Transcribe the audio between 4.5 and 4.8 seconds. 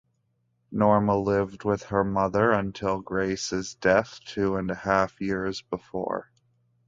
and a